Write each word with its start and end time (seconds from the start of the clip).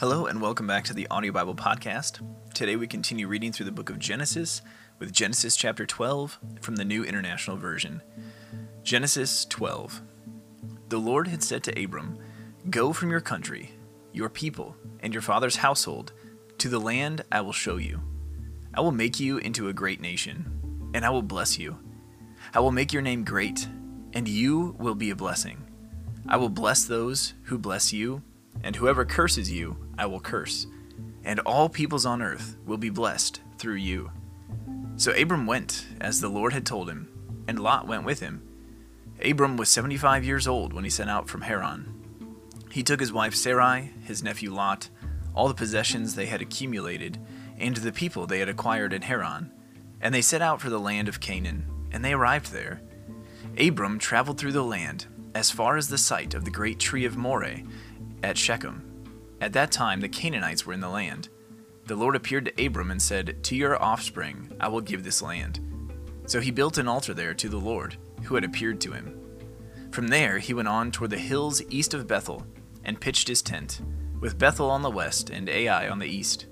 Hello, 0.00 0.24
and 0.24 0.40
welcome 0.40 0.66
back 0.66 0.84
to 0.84 0.94
the 0.94 1.06
Audio 1.08 1.30
Bible 1.30 1.54
Podcast. 1.54 2.26
Today 2.54 2.74
we 2.74 2.86
continue 2.86 3.28
reading 3.28 3.52
through 3.52 3.66
the 3.66 3.70
book 3.70 3.90
of 3.90 3.98
Genesis 3.98 4.62
with 4.98 5.12
Genesis 5.12 5.56
chapter 5.56 5.84
12 5.84 6.38
from 6.62 6.76
the 6.76 6.86
New 6.86 7.04
International 7.04 7.58
Version. 7.58 8.00
Genesis 8.82 9.44
12. 9.44 10.00
The 10.88 10.96
Lord 10.96 11.28
had 11.28 11.42
said 11.42 11.62
to 11.64 11.84
Abram, 11.84 12.16
Go 12.70 12.94
from 12.94 13.10
your 13.10 13.20
country, 13.20 13.72
your 14.14 14.30
people, 14.30 14.74
and 15.00 15.12
your 15.12 15.20
father's 15.20 15.56
household 15.56 16.14
to 16.56 16.70
the 16.70 16.80
land 16.80 17.22
I 17.30 17.42
will 17.42 17.52
show 17.52 17.76
you. 17.76 18.00
I 18.72 18.80
will 18.80 18.92
make 18.92 19.20
you 19.20 19.36
into 19.36 19.68
a 19.68 19.74
great 19.74 20.00
nation, 20.00 20.90
and 20.94 21.04
I 21.04 21.10
will 21.10 21.20
bless 21.20 21.58
you. 21.58 21.78
I 22.54 22.60
will 22.60 22.72
make 22.72 22.94
your 22.94 23.02
name 23.02 23.22
great, 23.22 23.68
and 24.14 24.26
you 24.26 24.76
will 24.78 24.94
be 24.94 25.10
a 25.10 25.14
blessing. 25.14 25.62
I 26.26 26.38
will 26.38 26.48
bless 26.48 26.86
those 26.86 27.34
who 27.42 27.58
bless 27.58 27.92
you 27.92 28.22
and 28.62 28.76
whoever 28.76 29.04
curses 29.04 29.50
you, 29.50 29.76
I 29.98 30.06
will 30.06 30.20
curse, 30.20 30.66
and 31.24 31.40
all 31.40 31.68
peoples 31.68 32.06
on 32.06 32.22
earth 32.22 32.56
will 32.66 32.78
be 32.78 32.90
blessed 32.90 33.40
through 33.58 33.76
you. 33.76 34.10
So 34.96 35.12
Abram 35.12 35.46
went, 35.46 35.86
as 36.00 36.20
the 36.20 36.28
Lord 36.28 36.52
had 36.52 36.66
told 36.66 36.88
him, 36.88 37.08
and 37.48 37.58
Lot 37.58 37.86
went 37.86 38.04
with 38.04 38.20
him. 38.20 38.42
Abram 39.24 39.56
was 39.56 39.68
seventy 39.68 39.96
five 39.96 40.24
years 40.24 40.46
old 40.46 40.72
when 40.72 40.84
he 40.84 40.90
set 40.90 41.08
out 41.08 41.28
from 41.28 41.42
Haran. 41.42 41.94
He 42.70 42.82
took 42.82 43.00
his 43.00 43.12
wife 43.12 43.34
Sarai, 43.34 43.92
his 44.04 44.22
nephew 44.22 44.52
Lot, 44.52 44.88
all 45.34 45.48
the 45.48 45.54
possessions 45.54 46.14
they 46.14 46.26
had 46.26 46.40
accumulated, 46.40 47.18
and 47.58 47.76
the 47.76 47.92
people 47.92 48.26
they 48.26 48.38
had 48.38 48.48
acquired 48.48 48.92
in 48.92 49.02
Haran, 49.02 49.50
and 50.00 50.14
they 50.14 50.22
set 50.22 50.42
out 50.42 50.60
for 50.60 50.70
the 50.70 50.80
land 50.80 51.08
of 51.08 51.20
Canaan, 51.20 51.66
and 51.90 52.04
they 52.04 52.12
arrived 52.12 52.52
there. 52.52 52.80
Abram 53.58 53.98
traveled 53.98 54.38
through 54.38 54.52
the 54.52 54.62
land 54.62 55.06
as 55.34 55.50
far 55.50 55.76
as 55.76 55.88
the 55.88 55.98
site 55.98 56.34
of 56.34 56.44
the 56.44 56.50
great 56.50 56.78
tree 56.78 57.04
of 57.04 57.16
Moreh 57.16 57.62
at 58.22 58.38
Shechem. 58.38 58.90
At 59.40 59.52
that 59.54 59.72
time, 59.72 60.00
the 60.00 60.08
Canaanites 60.08 60.66
were 60.66 60.72
in 60.72 60.80
the 60.80 60.88
land. 60.88 61.28
The 61.86 61.96
Lord 61.96 62.14
appeared 62.14 62.44
to 62.44 62.66
Abram 62.66 62.90
and 62.90 63.00
said, 63.00 63.42
To 63.44 63.56
your 63.56 63.82
offspring 63.82 64.54
I 64.60 64.68
will 64.68 64.80
give 64.80 65.02
this 65.02 65.22
land. 65.22 65.60
So 66.26 66.40
he 66.40 66.50
built 66.50 66.78
an 66.78 66.86
altar 66.86 67.14
there 67.14 67.34
to 67.34 67.48
the 67.48 67.58
Lord, 67.58 67.96
who 68.24 68.34
had 68.34 68.44
appeared 68.44 68.80
to 68.82 68.92
him. 68.92 69.18
From 69.90 70.08
there 70.08 70.38
he 70.38 70.54
went 70.54 70.68
on 70.68 70.92
toward 70.92 71.10
the 71.10 71.18
hills 71.18 71.62
east 71.70 71.94
of 71.94 72.06
Bethel, 72.06 72.46
and 72.84 73.00
pitched 73.00 73.28
his 73.28 73.42
tent, 73.42 73.80
with 74.20 74.38
Bethel 74.38 74.70
on 74.70 74.82
the 74.82 74.90
west 74.90 75.30
and 75.30 75.48
Ai 75.48 75.88
on 75.88 75.98
the 75.98 76.06
east. 76.06 76.46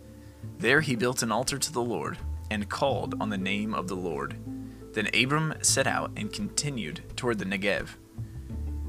There 0.58 0.80
he 0.80 0.96
built 0.96 1.22
an 1.22 1.30
altar 1.30 1.58
to 1.58 1.72
the 1.72 1.83
Lord, 1.83 2.19
and 2.50 2.69
called 2.69 3.14
on 3.20 3.28
the 3.28 3.39
name 3.39 3.74
of 3.74 3.86
the 3.86 3.96
Lord. 3.96 4.36
Then 4.92 5.08
Abram 5.14 5.55
set 5.62 5.86
out 5.86 6.11
and 6.16 6.33
continued 6.33 7.02
toward 7.14 7.39
the 7.39 7.44
Negev. 7.44 7.91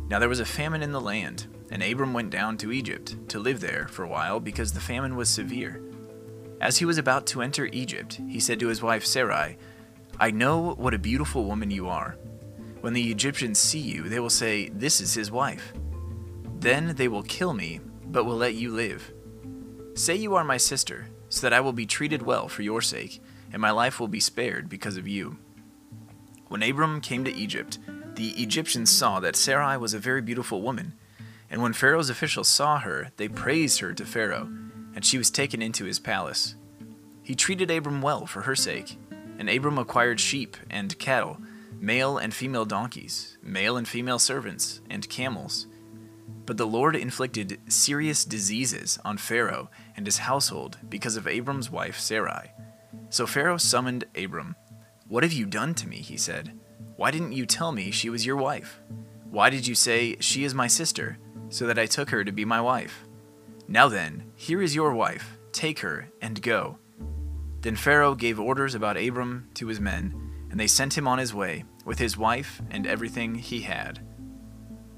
Now 0.07 0.17
there 0.17 0.29
was 0.29 0.39
a 0.39 0.45
famine 0.45 0.81
in 0.81 0.91
the 0.91 1.01
land 1.01 1.45
and 1.71 1.83
Abram 1.83 2.13
went 2.13 2.29
down 2.29 2.57
to 2.57 2.71
Egypt 2.71 3.15
to 3.29 3.39
live 3.39 3.59
there 3.59 3.87
for 3.89 4.03
a 4.03 4.09
while 4.09 4.39
because 4.39 4.73
the 4.73 4.79
famine 4.79 5.15
was 5.15 5.29
severe. 5.29 5.81
As 6.61 6.77
he 6.77 6.85
was 6.85 6.97
about 6.97 7.25
to 7.27 7.41
enter 7.41 7.67
Egypt, 7.67 8.19
he 8.27 8.39
said 8.39 8.59
to 8.59 8.67
his 8.67 8.81
wife 8.81 9.05
Sarai, 9.05 9.57
I 10.19 10.31
know 10.31 10.73
what 10.73 10.93
a 10.93 10.99
beautiful 10.99 11.45
woman 11.45 11.71
you 11.71 11.87
are. 11.87 12.17
When 12.81 12.93
the 12.93 13.11
Egyptians 13.11 13.59
see 13.59 13.79
you, 13.79 14.03
they 14.03 14.19
will 14.19 14.29
say, 14.29 14.69
This 14.69 14.99
is 14.99 15.13
his 15.13 15.31
wife. 15.31 15.73
Then 16.59 16.95
they 16.95 17.07
will 17.07 17.23
kill 17.23 17.53
me, 17.53 17.79
but 18.05 18.25
will 18.25 18.35
let 18.35 18.55
you 18.55 18.71
live. 18.71 19.11
Say 19.93 20.15
you 20.15 20.35
are 20.35 20.43
my 20.43 20.57
sister, 20.57 21.07
so 21.29 21.41
that 21.41 21.53
I 21.53 21.61
will 21.61 21.73
be 21.73 21.85
treated 21.85 22.21
well 22.21 22.49
for 22.49 22.61
your 22.61 22.81
sake, 22.81 23.21
and 23.53 23.61
my 23.61 23.71
life 23.71 23.99
will 23.99 24.07
be 24.07 24.19
spared 24.19 24.67
because 24.67 24.97
of 24.97 25.07
you. 25.07 25.37
When 26.47 26.63
Abram 26.63 26.99
came 26.99 27.23
to 27.25 27.33
Egypt, 27.33 27.79
the 28.15 28.29
Egyptians 28.31 28.89
saw 28.89 29.19
that 29.19 29.35
Sarai 29.35 29.77
was 29.77 29.93
a 29.93 29.99
very 29.99 30.21
beautiful 30.21 30.61
woman 30.61 30.95
and 31.49 31.61
when 31.61 31.73
Pharaoh's 31.73 32.09
officials 32.09 32.47
saw 32.47 32.79
her, 32.79 33.11
they 33.17 33.27
praised 33.27 33.79
her 33.79 33.93
to 33.93 34.05
Pharaoh, 34.05 34.49
and 34.95 35.03
she 35.03 35.17
was 35.17 35.31
taken 35.31 35.61
into 35.61 35.85
his 35.85 35.99
palace. 35.99 36.55
He 37.23 37.35
treated 37.35 37.71
Abram 37.71 38.01
well 38.01 38.25
for 38.25 38.41
her 38.41 38.55
sake, 38.55 38.97
and 39.37 39.49
Abram 39.49 39.77
acquired 39.77 40.19
sheep 40.19 40.57
and 40.69 40.97
cattle, 40.99 41.39
male 41.79 42.17
and 42.17 42.33
female 42.33 42.65
donkeys, 42.65 43.37
male 43.41 43.77
and 43.77 43.87
female 43.87 44.19
servants, 44.19 44.81
and 44.89 45.09
camels. 45.09 45.67
But 46.45 46.57
the 46.57 46.67
Lord 46.67 46.95
inflicted 46.95 47.59
serious 47.67 48.25
diseases 48.25 48.97
on 49.05 49.17
Pharaoh 49.17 49.69
and 49.95 50.05
his 50.05 50.17
household 50.17 50.77
because 50.89 51.15
of 51.15 51.27
Abram's 51.27 51.69
wife 51.69 51.99
Sarai. 51.99 52.51
So 53.09 53.27
Pharaoh 53.27 53.57
summoned 53.57 54.05
Abram. 54.15 54.55
What 55.07 55.23
have 55.23 55.33
you 55.33 55.45
done 55.45 55.73
to 55.75 55.87
me? 55.87 55.97
he 55.97 56.17
said. 56.17 56.59
Why 56.95 57.11
didn't 57.11 57.33
you 57.33 57.45
tell 57.45 57.71
me 57.71 57.91
she 57.91 58.09
was 58.09 58.25
your 58.25 58.37
wife? 58.37 58.81
Why 59.29 59.49
did 59.49 59.67
you 59.67 59.75
say, 59.75 60.17
She 60.19 60.43
is 60.43 60.55
my 60.55 60.67
sister? 60.67 61.17
So 61.49 61.67
that 61.67 61.79
I 61.79 61.85
took 61.85 62.09
her 62.11 62.23
to 62.23 62.31
be 62.31 62.45
my 62.45 62.61
wife. 62.61 63.03
Now 63.67 63.87
then, 63.87 64.31
here 64.35 64.61
is 64.61 64.75
your 64.75 64.93
wife, 64.93 65.37
take 65.51 65.79
her 65.79 66.09
and 66.21 66.41
go. 66.41 66.79
Then 67.61 67.75
Pharaoh 67.75 68.15
gave 68.15 68.39
orders 68.39 68.73
about 68.73 68.97
Abram 68.97 69.49
to 69.55 69.67
his 69.67 69.79
men, 69.79 70.31
and 70.49 70.59
they 70.59 70.67
sent 70.67 70.97
him 70.97 71.07
on 71.07 71.19
his 71.19 71.33
way 71.33 71.65
with 71.85 71.99
his 71.99 72.17
wife 72.17 72.61
and 72.71 72.87
everything 72.87 73.35
he 73.35 73.61
had. 73.61 73.99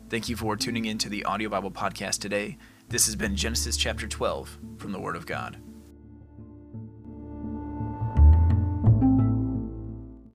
Thank 0.09 0.29
you 0.29 0.35
for 0.35 0.56
tuning 0.56 0.85
in 0.85 0.97
to 1.00 1.09
the 1.09 1.23
Audio 1.25 1.50
Bible 1.50 1.72
Podcast 1.72 2.19
today. 2.19 2.57
This 2.89 3.06
has 3.06 3.16
been 3.16 3.35
Genesis 3.35 3.78
chapter 3.78 4.07
12 4.07 4.57
from 4.78 4.91
the 4.91 5.00
Word 5.00 5.16
of 5.16 5.25
God. 5.25 5.57